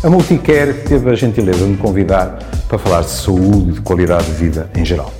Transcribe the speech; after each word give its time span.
A 0.00 0.08
Multicare 0.08 0.84
teve 0.84 1.10
a 1.10 1.14
gentileza 1.16 1.64
de 1.64 1.72
me 1.72 1.76
convidar 1.76 2.38
para 2.68 2.78
falar 2.78 3.00
de 3.00 3.10
saúde 3.10 3.70
e 3.70 3.72
de 3.72 3.80
qualidade 3.80 4.26
de 4.26 4.32
vida 4.32 4.70
em 4.76 4.84
geral. 4.84 5.12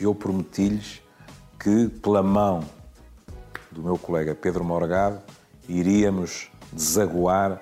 Eu 0.00 0.14
prometi-lhes 0.14 1.02
que, 1.58 1.88
pela 2.02 2.22
mão 2.22 2.64
do 3.70 3.82
meu 3.82 3.98
colega 3.98 4.34
Pedro 4.34 4.64
Morgado, 4.64 5.20
iríamos 5.68 6.50
desaguar 6.72 7.60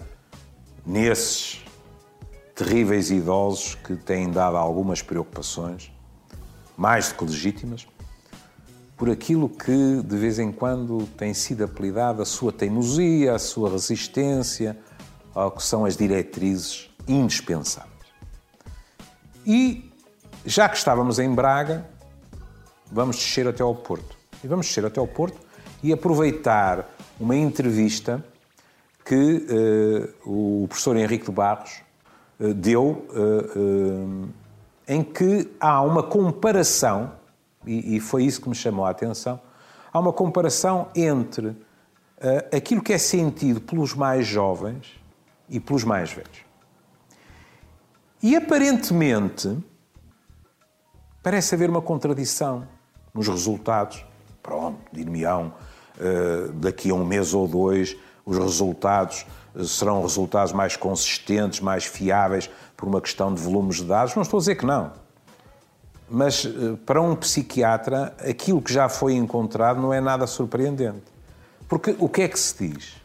nesses 0.87 1.65
terríveis 2.55 3.11
idosos 3.11 3.75
que 3.75 3.97
têm 3.97 4.31
dado 4.31 4.57
algumas 4.57 5.03
preocupações, 5.03 5.91
mais 6.77 7.09
do 7.09 7.17
que 7.17 7.25
legítimas, 7.25 7.85
por 8.99 9.09
aquilo 9.09 9.49
que 9.49 10.03
de 10.03 10.17
vez 10.17 10.41
em 10.41 10.51
quando 10.51 11.07
tem 11.17 11.33
sido 11.33 11.65
apelidado 11.65 12.21
a 12.21 12.25
sua 12.25 12.53
teimosia, 12.53 13.35
a 13.35 13.39
sua 13.39 13.71
resistência 13.71 14.77
ao 15.33 15.53
que 15.53 15.63
são 15.63 15.85
as 15.85 15.97
diretrizes 15.97 16.91
indispensáveis. 17.07 17.93
E 19.47 19.89
já 20.45 20.69
que 20.69 20.77
estávamos 20.77 21.21
em 21.21 21.33
Braga, 21.33 21.89
vamos 22.91 23.17
descer 23.17 23.47
até 23.47 23.63
ao 23.63 23.75
Porto. 23.75 24.17
E 24.43 24.49
vamos 24.49 24.67
descer 24.67 24.85
até 24.85 24.99
ao 24.99 25.07
Porto 25.07 25.39
e 25.83 25.93
aproveitar 25.93 26.93
uma 27.21 27.37
entrevista 27.37 28.23
que 29.05 29.47
uh, 30.25 30.63
o 30.63 30.69
professor 30.69 30.97
Henrique 30.97 31.27
de 31.27 31.33
Barros 31.33 31.81
uh, 32.39 32.53
deu, 32.53 33.07
uh, 33.11 34.29
em 34.87 35.03
que 35.03 35.51
há 35.59 35.81
uma 35.83 36.03
comparação, 36.03 37.13
e, 37.67 37.97
e, 37.97 38.01
foi 38.01 38.25
isso 38.25 38.41
que 38.41 38.49
me 38.49 38.55
chamou 38.55 38.85
a 38.85 38.91
atenção, 38.91 39.41
há 39.93 39.99
uma 39.99 40.13
comparação 40.13 40.89
entre 40.95 41.57
aquilo 42.55 42.83
que 42.83 42.93
é 42.93 42.99
sentido 42.99 43.61
pelos 43.61 43.95
mais 43.95 44.27
jovens 44.27 44.99
e 45.49 45.61
pelos 45.61 45.85
mais 45.85 46.11
velhos. 46.13 46.45
E 48.23 48.35
aparentemente 48.35 49.57
parece 51.23 51.55
haver 51.55 51.71
uma 51.71 51.83
contradição 51.83 52.67
nos 53.15 53.29
resultados. 53.29 54.05
Pronto, 54.43 54.79
dir-me-ão, 54.93 55.53
daqui 56.55 56.91
a 56.91 56.95
um 56.95 57.05
mês 57.05 57.35
ou 57.35 57.47
dois 57.47 57.97
os 58.29 58.37
resultados 58.37 59.25
eh, 59.57 59.65
serão 59.65 60.03
resultados 60.03 60.53
mais 60.53 60.77
consistentes, 60.77 61.61
mais 61.61 61.87
fiáveis 61.87 62.51
por 62.77 62.87
uma 62.87 63.01
questão 63.01 63.33
de 63.33 63.41
volumes 63.41 63.77
de 63.77 63.85
dados? 63.85 64.15
Não 64.15 64.23
estou 64.23 64.37
a 64.37 64.41
dizer 64.41 64.57
que 64.57 64.67
não. 64.67 64.93
Mas 66.11 66.45
eh, 66.45 66.77
para 66.87 67.03
um 67.03 67.15
psiquiatra, 67.15 68.15
aquilo 68.19 68.63
que 68.63 68.73
já 68.73 68.89
foi 68.89 69.15
encontrado 69.15 69.81
não 69.81 69.93
é 69.93 70.01
nada 70.01 70.27
surpreendente. 70.27 71.03
Porque 71.69 71.95
o 71.99 72.09
que 72.09 72.23
é 72.23 72.29
que 72.29 72.39
se 72.39 72.69
diz? 72.69 72.97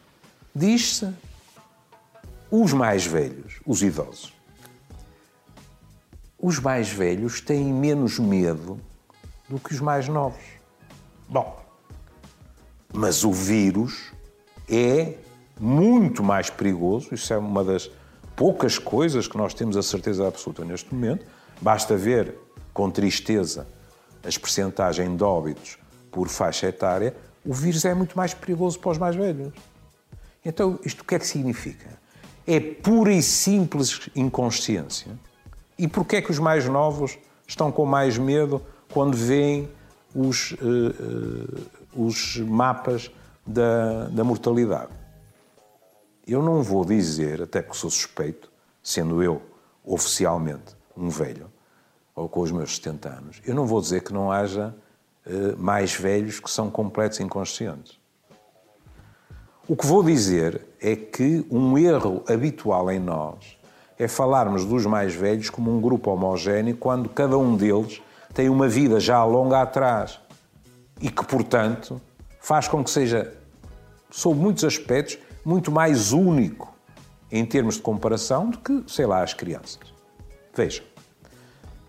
Diz-se 0.54 1.12
os 2.50 2.72
mais 2.72 3.04
velhos, 3.04 3.60
os 3.66 3.82
idosos. 3.82 4.32
Os 6.38 6.58
mais 6.58 6.88
velhos 6.88 7.40
têm 7.40 7.72
menos 7.72 8.18
medo 8.18 8.80
do 9.48 9.58
que 9.58 9.74
os 9.74 9.80
mais 9.80 10.08
novos. 10.08 10.44
Bom, 11.28 11.60
mas 12.92 13.24
o 13.24 13.32
vírus 13.32 14.12
é 14.68 15.14
muito 15.58 16.22
mais 16.22 16.48
perigoso. 16.48 17.14
Isso 17.14 17.32
é 17.32 17.38
uma 17.38 17.64
das 17.64 17.90
poucas 18.36 18.78
coisas 18.78 19.26
que 19.26 19.36
nós 19.36 19.52
temos 19.54 19.76
a 19.76 19.82
certeza 19.82 20.26
absoluta 20.26 20.64
neste 20.64 20.94
momento. 20.94 21.26
Basta 21.60 21.96
ver 21.96 22.38
com 22.74 22.90
tristeza 22.90 23.66
as 24.26 24.36
percentagens 24.36 25.16
de 25.16 25.22
óbitos 25.22 25.78
por 26.10 26.28
faixa 26.28 26.66
etária. 26.66 27.14
O 27.44 27.52
vírus 27.52 27.84
é 27.84 27.94
muito 27.94 28.16
mais 28.16 28.34
perigoso 28.34 28.78
para 28.78 28.90
os 28.90 28.98
mais 28.98 29.14
velhos. 29.14 29.52
Então, 30.44 30.78
isto 30.84 31.02
o 31.02 31.04
que 31.04 31.14
é 31.14 31.18
que 31.18 31.26
significa? 31.26 31.88
É 32.46 32.58
pura 32.60 33.12
e 33.12 33.22
simples 33.22 34.08
inconsciência. 34.14 35.12
E 35.78 35.88
porquê 35.88 36.16
é 36.16 36.22
que 36.22 36.30
os 36.30 36.38
mais 36.38 36.68
novos 36.68 37.18
estão 37.46 37.70
com 37.70 37.86
mais 37.86 38.18
medo 38.18 38.62
quando 38.92 39.16
veem 39.16 39.68
os, 40.14 40.52
uh, 40.52 40.56
uh, 40.60 42.06
os 42.06 42.36
mapas 42.38 43.10
da, 43.46 44.04
da 44.08 44.24
mortalidade. 44.24 44.92
Eu 46.26 46.42
não 46.42 46.62
vou 46.62 46.84
dizer, 46.84 47.42
até 47.42 47.60
porque 47.60 47.78
sou 47.78 47.90
suspeito, 47.90 48.50
sendo 48.82 49.22
eu 49.22 49.42
oficialmente 49.84 50.74
um 50.96 51.08
velho, 51.08 51.50
ou 52.14 52.28
com 52.28 52.40
os 52.40 52.52
meus 52.52 52.76
70 52.76 53.08
anos, 53.08 53.42
eu 53.44 53.54
não 53.54 53.66
vou 53.66 53.80
dizer 53.80 54.02
que 54.02 54.12
não 54.12 54.30
haja 54.30 54.74
uh, 55.26 55.56
mais 55.58 55.94
velhos 55.94 56.40
que 56.40 56.50
são 56.50 56.70
completos 56.70 57.20
inconscientes. 57.20 57.98
O 59.66 59.74
que 59.74 59.86
vou 59.86 60.02
dizer 60.02 60.60
é 60.80 60.94
que 60.94 61.46
um 61.50 61.78
erro 61.78 62.22
habitual 62.28 62.90
em 62.90 63.00
nós 63.00 63.58
é 63.98 64.06
falarmos 64.06 64.64
dos 64.64 64.84
mais 64.84 65.14
velhos 65.14 65.48
como 65.48 65.74
um 65.74 65.80
grupo 65.80 66.10
homogéneo 66.10 66.76
quando 66.76 67.08
cada 67.08 67.38
um 67.38 67.56
deles 67.56 68.02
tem 68.34 68.48
uma 68.48 68.68
vida 68.68 69.00
já 69.00 69.24
longa 69.24 69.62
atrás 69.62 70.20
e 71.00 71.10
que, 71.10 71.24
portanto, 71.24 72.00
faz 72.40 72.68
com 72.68 72.84
que 72.84 72.90
seja, 72.90 73.32
sob 74.10 74.38
muitos 74.38 74.64
aspectos, 74.64 75.18
muito 75.44 75.70
mais 75.70 76.12
único 76.12 76.74
em 77.30 77.44
termos 77.44 77.76
de 77.76 77.82
comparação 77.82 78.50
do 78.50 78.58
que, 78.58 78.84
sei 78.86 79.06
lá, 79.06 79.22
as 79.22 79.32
crianças. 79.32 79.80
Vejam, 80.54 80.84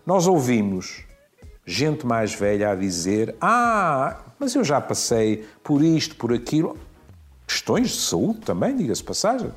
nós 0.06 0.28
ouvimos 0.28 1.04
gente 1.66 2.06
mais 2.06 2.32
velha 2.32 2.70
a 2.70 2.74
dizer: 2.76 3.34
Ah, 3.40 4.20
mas 4.38 4.54
eu 4.54 4.62
já 4.62 4.80
passei 4.80 5.44
por 5.64 5.82
isto, 5.82 6.14
por 6.14 6.32
aquilo. 6.32 6.78
Questões 7.46 7.90
de 7.90 8.00
saúde 8.00 8.40
também, 8.40 8.76
diga-se 8.76 9.02
passagem. 9.02 9.52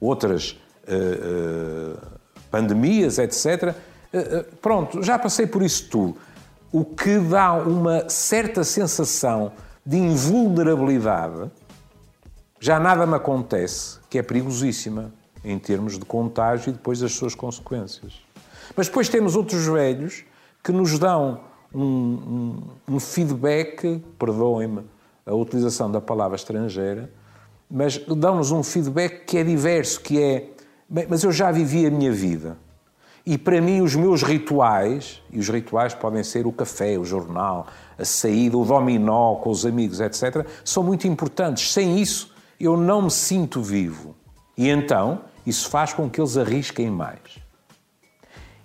Outras 0.00 0.58
uh, 0.88 1.94
uh, 1.94 1.98
pandemias, 2.50 3.18
etc. 3.18 3.74
Uh, 4.12 4.56
pronto, 4.56 5.02
já 5.02 5.18
passei 5.18 5.46
por 5.46 5.62
isso 5.62 5.88
tudo. 5.90 6.16
O 6.72 6.84
que 6.84 7.18
dá 7.18 7.52
uma 7.54 8.08
certa 8.08 8.64
sensação 8.64 9.52
de 9.84 9.96
invulnerabilidade, 9.96 11.50
já 12.60 12.78
nada 12.78 13.06
me 13.06 13.14
acontece, 13.14 13.98
que 14.08 14.18
é 14.18 14.22
perigosíssima 14.22 15.12
em 15.42 15.58
termos 15.58 15.98
de 15.98 16.04
contágio 16.04 16.70
e 16.70 16.72
depois 16.72 17.00
das 17.00 17.12
suas 17.12 17.34
consequências. 17.34 18.29
Mas 18.76 18.88
depois 18.88 19.08
temos 19.08 19.36
outros 19.36 19.66
velhos 19.66 20.24
que 20.62 20.72
nos 20.72 20.98
dão 20.98 21.40
um, 21.74 21.82
um, 21.82 22.62
um 22.88 23.00
feedback, 23.00 24.02
perdoem-me 24.18 24.82
a 25.26 25.34
utilização 25.34 25.90
da 25.90 26.00
palavra 26.00 26.36
estrangeira, 26.36 27.10
mas 27.70 27.98
dão-nos 27.98 28.50
um 28.50 28.62
feedback 28.62 29.24
que 29.24 29.38
é 29.38 29.44
diverso, 29.44 30.00
que 30.00 30.20
é, 30.20 30.50
mas 31.08 31.22
eu 31.22 31.30
já 31.30 31.50
vivi 31.52 31.86
a 31.86 31.90
minha 31.90 32.12
vida. 32.12 32.56
E 33.24 33.36
para 33.38 33.60
mim, 33.60 33.80
os 33.80 33.94
meus 33.94 34.22
rituais, 34.22 35.22
e 35.30 35.38
os 35.38 35.48
rituais 35.48 35.94
podem 35.94 36.24
ser 36.24 36.46
o 36.46 36.52
café, 36.52 36.98
o 36.98 37.04
jornal, 37.04 37.66
a 37.98 38.04
saída, 38.04 38.56
o 38.56 38.64
dominó 38.64 39.36
com 39.36 39.50
os 39.50 39.66
amigos, 39.66 40.00
etc., 40.00 40.46
são 40.64 40.82
muito 40.82 41.06
importantes. 41.06 41.72
Sem 41.72 42.00
isso, 42.00 42.34
eu 42.58 42.76
não 42.76 43.02
me 43.02 43.10
sinto 43.10 43.62
vivo. 43.62 44.16
E 44.56 44.68
então, 44.68 45.20
isso 45.46 45.68
faz 45.68 45.92
com 45.92 46.08
que 46.08 46.20
eles 46.20 46.36
arrisquem 46.36 46.90
mais. 46.90 47.20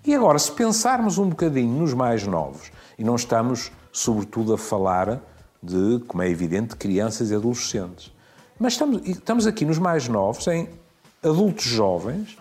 E 0.06 0.14
agora, 0.14 0.38
se 0.38 0.52
pensarmos 0.52 1.18
um 1.18 1.30
bocadinho 1.30 1.80
nos 1.80 1.94
mais 1.94 2.26
novos, 2.28 2.72
e 2.98 3.04
não 3.04 3.16
estamos, 3.16 3.72
sobretudo, 3.92 4.54
a 4.54 4.58
falar 4.58 5.20
de, 5.62 6.00
como 6.08 6.22
é 6.22 6.30
evidente, 6.30 6.76
crianças 6.76 7.32
e 7.32 7.36
adolescentes, 7.36 8.14
mas 8.60 8.74
estamos, 8.74 9.02
estamos 9.06 9.48
aqui 9.48 9.66
nos 9.66 9.80
mais 9.80 10.08
novos, 10.08 10.48
em 10.48 10.70
adultos 11.24 11.66
jovens 11.66 12.38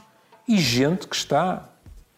e 0.47 0.59
gente 0.59 1.09
que 1.09 1.17
está 1.17 1.69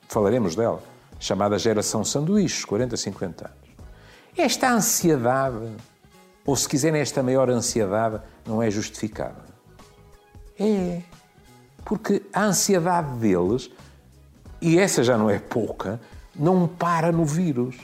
falaremos 0.09 0.55
dela, 0.55 0.83
chamada 1.19 1.59
geração 1.59 2.05
sanduíches, 2.05 2.65
40, 2.65 2.97
50 2.97 3.45
anos. 3.47 3.59
Esta 4.37 4.71
ansiedade, 4.71 5.73
ou 6.45 6.57
se 6.57 6.69
quiserem, 6.69 7.01
esta 7.01 7.23
maior 7.23 7.49
ansiedade, 7.51 8.21
não 8.47 8.63
é 8.63 8.71
justificada. 8.71 9.45
É. 10.59 11.03
Porque 11.85 12.23
a 12.33 12.45
ansiedade 12.45 13.17
deles, 13.19 13.71
e 14.61 14.79
essa 14.79 15.03
já 15.03 15.17
não 15.17 15.29
é 15.29 15.39
pouca, 15.39 16.01
não 16.35 16.67
para 16.67 17.13
no 17.13 17.25
vírus. 17.25 17.77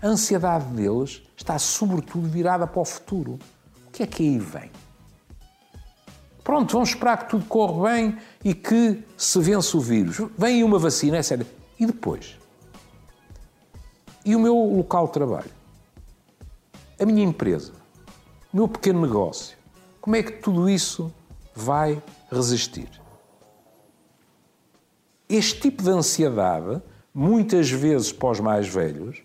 A 0.00 0.06
ansiedade 0.06 0.66
deles 0.66 1.22
está, 1.36 1.58
sobretudo, 1.58 2.28
virada 2.28 2.66
para 2.66 2.80
o 2.80 2.84
futuro. 2.84 3.38
O 3.86 3.90
que 3.90 4.02
é 4.02 4.06
que 4.06 4.22
aí 4.22 4.38
vem? 4.38 4.70
Pronto, 6.44 6.72
vamos 6.72 6.90
esperar 6.90 7.18
que 7.18 7.30
tudo 7.30 7.44
corra 7.44 7.90
bem 7.90 8.18
e 8.42 8.54
que 8.54 9.04
se 9.16 9.40
vence 9.40 9.76
o 9.76 9.80
vírus. 9.80 10.18
Vem 10.36 10.64
uma 10.64 10.78
vacina, 10.78 11.18
é 11.18 11.22
sério. 11.22 11.46
E 11.78 11.84
depois? 11.84 12.38
E 14.24 14.34
o 14.34 14.40
meu 14.40 14.54
local 14.54 15.06
de 15.08 15.12
trabalho? 15.12 15.50
A 16.98 17.04
minha 17.04 17.22
empresa? 17.22 17.72
O 18.52 18.56
meu 18.56 18.68
pequeno 18.68 19.00
negócio? 19.00 19.56
Como 20.00 20.16
é 20.16 20.22
que 20.22 20.32
tudo 20.32 20.70
isso 20.70 21.12
vai 21.54 22.02
resistir? 22.30 22.88
Este 25.28 25.60
tipo 25.60 25.82
de 25.82 25.90
ansiedade, 25.90 26.80
muitas 27.12 27.70
vezes 27.70 28.10
para 28.10 28.30
os 28.30 28.40
mais 28.40 28.66
velhos, 28.66 29.20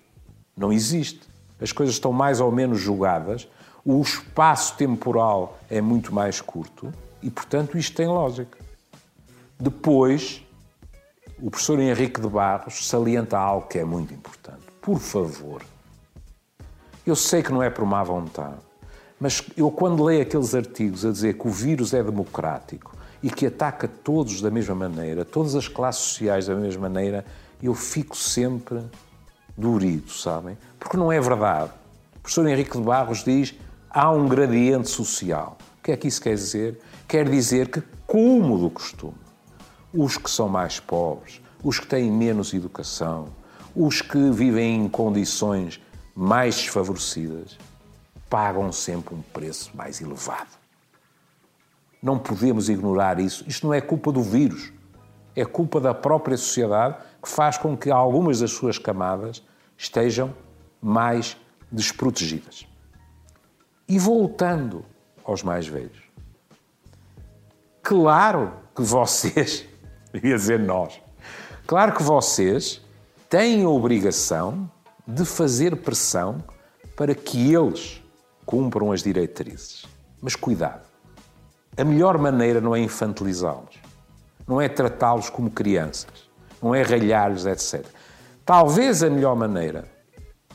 não 0.55 0.71
existe. 0.71 1.21
as 1.61 1.71
coisas 1.71 1.95
estão 1.95 2.11
mais 2.11 2.41
ou 2.41 2.51
menos 2.51 2.79
julgadas, 2.79 3.47
o 3.85 4.01
espaço 4.01 4.75
temporal 4.75 5.57
é 5.69 5.79
muito 5.79 6.13
mais 6.13 6.41
curto 6.41 6.91
e, 7.21 7.29
portanto, 7.29 7.77
isto 7.77 7.95
tem 7.95 8.07
lógica. 8.07 8.57
Depois, 9.57 10.44
o 11.41 11.50
professor 11.50 11.79
Henrique 11.79 12.19
de 12.19 12.27
Barros 12.27 12.85
salienta 12.85 13.38
algo 13.38 13.67
que 13.67 13.79
é 13.79 13.85
muito 13.85 14.13
importante. 14.13 14.63
Por 14.81 15.00
favor, 15.00 15.61
eu 17.07 17.15
sei 17.15 17.41
que 17.41 17.51
não 17.51 17.63
é 17.63 17.69
por 17.69 17.85
má 17.85 18.03
vontade, 18.03 18.59
mas 19.17 19.41
eu, 19.55 19.71
quando 19.71 20.03
leio 20.03 20.21
aqueles 20.21 20.53
artigos 20.53 21.05
a 21.05 21.11
dizer 21.11 21.38
que 21.38 21.47
o 21.47 21.51
vírus 21.51 21.94
é 21.94 22.03
democrático 22.03 22.94
e 23.24 23.30
que 23.30 23.48
ataca 23.48 23.88
todos 23.88 24.42
da 24.42 24.52
mesma 24.52 24.75
maneira, 24.75 25.24
todas 25.24 25.56
as 25.56 25.70
classes 25.70 26.02
sociais 26.04 26.48
da 26.48 26.56
mesma 26.56 26.90
maneira, 26.90 27.25
eu 27.62 27.74
fico 27.74 28.18
sempre 28.18 28.81
durido, 29.58 30.12
sabem? 30.12 30.58
Porque 30.78 30.98
não 30.98 31.10
é 31.10 31.22
verdade. 31.22 31.72
O 32.18 32.20
professor 32.20 32.46
Henrique 32.46 32.78
de 32.78 32.84
Barros 32.84 33.24
diz 33.24 33.56
há 33.90 34.12
um 34.12 34.28
gradiente 34.28 34.90
social. 34.90 35.58
O 35.80 35.84
que 35.84 35.94
é 35.94 35.98
que 35.98 36.08
isso 36.08 36.22
quer 36.22 36.36
dizer? 36.36 36.81
Quer 37.08 37.30
dizer 37.30 37.70
que, 37.70 37.81
como 38.06 38.58
do 38.58 38.70
costume, 38.70 39.16
os 39.94 40.18
que 40.18 40.30
são 40.30 40.50
mais 40.50 40.80
pobres, 40.80 41.42
os 41.64 41.80
que 41.80 41.88
têm 41.88 42.12
menos 42.12 42.54
educação, 42.54 43.30
os 43.74 44.02
que 44.02 44.31
vivem 44.31 44.84
em 44.84 44.90
condições 44.90 45.81
mais 46.14 46.56
desfavorecidas, 46.56 47.58
pagam 48.30 48.72
sempre 48.72 49.16
um 49.16 49.22
preço 49.22 49.72
mais 49.74 50.02
elevado. 50.02 50.62
Não 52.03 52.19
podemos 52.19 52.67
ignorar 52.67 53.17
isso. 53.17 53.45
Isto 53.47 53.67
não 53.67 53.73
é 53.73 53.79
culpa 53.79 54.11
do 54.11 54.21
vírus, 54.21 54.73
é 55.33 55.45
culpa 55.45 55.79
da 55.79 55.94
própria 55.94 56.35
sociedade 56.35 56.97
que 57.21 57.29
faz 57.29 57.57
com 57.57 57.77
que 57.77 57.89
algumas 57.89 58.41
das 58.41 58.51
suas 58.51 58.77
camadas 58.77 59.41
estejam 59.77 60.35
mais 60.81 61.38
desprotegidas. 61.71 62.67
E 63.88 63.97
voltando 63.97 64.83
aos 65.23 65.41
mais 65.44 65.65
velhos, 65.65 66.03
claro 67.81 68.51
que 68.75 68.81
vocês, 68.81 69.65
ia 70.13 70.35
dizer 70.35 70.59
nós, 70.59 71.01
claro 71.65 71.94
que 71.94 72.03
vocês 72.03 72.81
têm 73.29 73.63
a 73.63 73.69
obrigação 73.69 74.69
de 75.07 75.23
fazer 75.23 75.77
pressão 75.77 76.44
para 76.97 77.15
que 77.15 77.53
eles 77.53 78.03
cumpram 78.45 78.91
as 78.91 79.01
diretrizes. 79.01 79.85
Mas 80.21 80.35
cuidado, 80.35 80.93
a 81.75 81.84
melhor 81.84 82.18
maneira 82.18 82.62
não 82.62 82.75
é 82.75 82.80
infantilizá-los, 82.80 83.80
não 84.48 84.62
é 84.62 84.70
tratá-los 84.70 85.30
como 85.30 85.50
crianças, 85.50 86.30
não 86.62 86.74
é 86.74 86.81
ralhar-lhes, 86.81 87.46
etc. 87.46 87.86
Talvez 88.46 89.02
a 89.04 89.10
melhor 89.10 89.36
maneira 89.36 89.86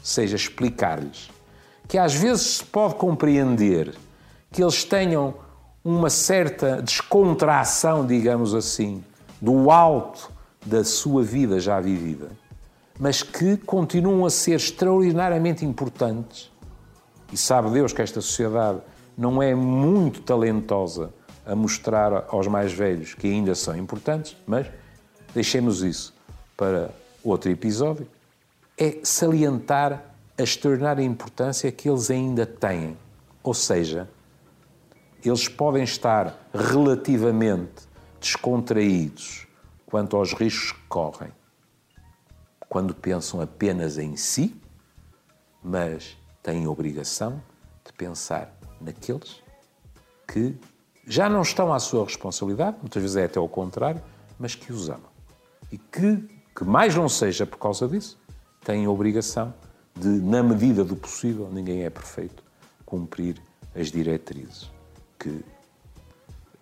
seja 0.02 0.36
explicar-lhes 0.36 1.30
que 1.86 1.96
às 1.98 2.14
vezes 2.14 2.58
se 2.58 2.64
pode 2.64 2.94
compreender 2.94 3.94
que 4.52 4.62
eles 4.62 4.84
tenham 4.84 5.34
uma 5.82 6.10
certa 6.10 6.82
descontração, 6.82 8.06
digamos 8.06 8.54
assim, 8.54 9.02
do 9.40 9.70
alto 9.70 10.30
da 10.64 10.84
sua 10.84 11.22
vida 11.22 11.58
já 11.58 11.80
vivida, 11.80 12.28
mas 12.98 13.22
que 13.22 13.56
continuam 13.56 14.26
a 14.26 14.30
ser 14.30 14.56
extraordinariamente 14.56 15.64
importantes. 15.64 16.50
E 17.32 17.36
sabe 17.36 17.70
Deus 17.70 17.92
que 17.92 18.02
esta 18.02 18.20
sociedade 18.20 18.80
não 19.18 19.42
é 19.42 19.52
muito 19.52 20.22
talentosa 20.22 21.12
a 21.44 21.56
mostrar 21.56 22.26
aos 22.28 22.46
mais 22.46 22.72
velhos 22.72 23.14
que 23.14 23.26
ainda 23.26 23.52
são 23.56 23.76
importantes, 23.76 24.36
mas 24.46 24.70
deixemos 25.34 25.82
isso 25.82 26.14
para 26.56 26.90
outro 27.24 27.50
episódio. 27.50 28.06
É 28.76 28.98
salientar 29.02 30.04
a 30.38 30.42
extraordinária 30.42 31.02
importância 31.02 31.72
que 31.72 31.90
eles 31.90 32.12
ainda 32.12 32.46
têm. 32.46 32.96
Ou 33.42 33.52
seja, 33.52 34.08
eles 35.24 35.48
podem 35.48 35.82
estar 35.82 36.48
relativamente 36.54 37.88
descontraídos 38.20 39.48
quanto 39.84 40.16
aos 40.16 40.32
riscos 40.32 40.72
que 40.72 40.86
correm 40.88 41.32
quando 42.68 42.94
pensam 42.94 43.40
apenas 43.40 43.96
em 43.96 44.14
si, 44.14 44.54
mas 45.62 46.16
têm 46.42 46.66
a 46.66 46.70
obrigação 46.70 47.42
de 47.84 47.92
pensar 47.94 48.57
naqueles 48.80 49.42
que 50.26 50.54
já 51.06 51.28
não 51.28 51.42
estão 51.42 51.72
à 51.72 51.78
sua 51.78 52.04
responsabilidade, 52.04 52.76
muitas 52.80 53.02
vezes 53.02 53.16
é 53.16 53.24
até 53.24 53.40
o 53.40 53.48
contrário, 53.48 54.02
mas 54.38 54.54
que 54.54 54.72
os 54.72 54.88
amam. 54.88 55.10
E 55.72 55.78
que, 55.78 56.16
que 56.54 56.64
mais 56.64 56.94
não 56.94 57.08
seja 57.08 57.46
por 57.46 57.58
causa 57.58 57.88
disso, 57.88 58.18
têm 58.62 58.84
a 58.84 58.90
obrigação 58.90 59.54
de, 59.96 60.08
na 60.08 60.42
medida 60.42 60.84
do 60.84 60.94
possível, 60.94 61.48
ninguém 61.50 61.84
é 61.84 61.90
perfeito, 61.90 62.42
cumprir 62.84 63.40
as 63.74 63.90
diretrizes 63.90 64.70
que 65.18 65.44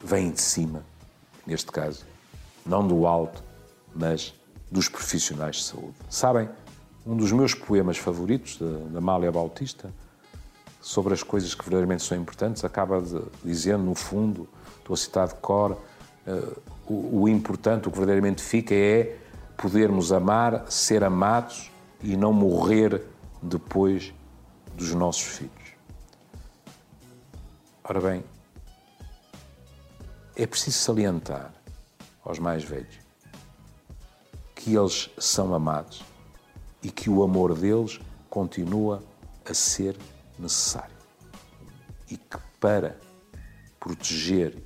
vêm 0.01 0.31
de 0.31 0.41
cima, 0.41 0.85
neste 1.47 1.71
caso, 1.71 2.05
não 2.65 2.87
do 2.87 3.07
alto, 3.07 3.43
mas 3.95 4.35
dos 4.71 4.89
profissionais 4.89 5.57
de 5.57 5.65
saúde. 5.65 5.95
Sabem, 6.09 6.49
um 7.07 7.17
dos 7.17 7.33
meus 7.33 7.55
poemas 7.55 7.99
favoritos, 7.99 8.59
da 8.59 8.99
Amália 8.99 9.31
Bautista, 9.31 9.93
sobre 10.87 11.13
as 11.13 11.23
coisas 11.25 11.53
que 11.53 11.65
verdadeiramente 11.65 12.05
são 12.05 12.17
importantes, 12.17 12.65
acaba 12.65 13.03
de, 13.03 13.21
dizendo, 13.45 13.83
no 13.83 13.95
fundo, 13.97 14.49
estou 14.79 14.95
a 14.95 14.97
citar 14.97 15.27
de 15.27 15.35
cor, 15.35 15.73
uh, 15.73 16.63
o, 16.87 17.23
o 17.23 17.29
importante, 17.29 17.89
o 17.89 17.91
que 17.91 17.99
verdadeiramente 17.99 18.41
fica 18.41 18.73
é 18.73 19.19
podermos 19.57 20.13
amar, 20.13 20.65
ser 20.71 21.03
amados 21.03 21.73
e 22.01 22.17
não 22.17 22.33
morrer 22.33 23.03
depois 23.43 24.15
dos 24.77 24.95
nossos 24.95 25.25
filhos. 25.25 25.75
Ora 27.83 28.01
bem, 28.01 28.25
é 30.37 30.47
preciso 30.47 30.79
salientar 30.79 31.53
aos 32.25 32.39
mais 32.39 32.63
velhos 32.63 32.97
que 34.55 34.77
eles 34.77 35.11
são 35.19 35.53
amados 35.53 36.05
e 36.81 36.93
que 36.93 37.11
o 37.11 37.25
amor 37.25 37.57
deles 37.57 37.99
continua 38.31 39.03
a 39.45 39.53
ser 39.53 39.97
necessário. 40.39 40.97
E 42.11 42.17
que 42.17 42.39
para 42.61 42.97
proteger 43.79 44.57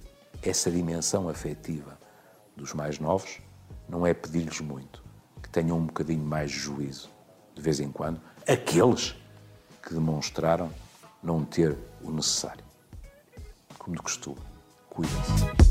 essa 0.43 0.70
dimensão 0.70 1.28
afetiva 1.28 1.99
dos 2.56 2.72
mais 2.72 2.99
novos, 2.99 3.40
não 3.88 4.06
é 4.06 4.14
pedir-lhes 4.14 4.61
muito, 4.61 5.02
que 5.43 5.49
tenham 5.49 5.78
um 5.78 5.87
bocadinho 5.87 6.25
mais 6.25 6.50
de 6.50 6.58
juízo, 6.58 7.11
de 7.55 7.61
vez 7.61 7.81
em 7.81 7.90
quando, 7.90 8.20
aqueles 8.46 9.14
que 9.82 9.93
demonstraram 9.93 10.70
não 11.22 11.44
ter 11.44 11.77
o 12.03 12.10
necessário. 12.10 12.65
Como 13.79 13.96
de 13.96 14.03
costume, 14.03 14.41
cuidem-se. 14.89 15.70